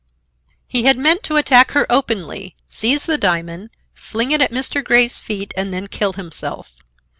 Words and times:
He 0.67 0.85
had 0.85 0.97
meant 0.97 1.21
to 1.25 1.35
attack 1.37 1.73
her 1.73 1.85
openly, 1.87 2.55
seize 2.67 3.05
the 3.05 3.19
diamond, 3.19 3.69
fling 3.93 4.31
it 4.31 4.41
at 4.41 4.49
Mr. 4.49 4.83
Grey's 4.83 5.19
feet, 5.19 5.53
and 5.55 5.71
then 5.71 5.85
kill 5.85 6.13
himself. 6.13 6.77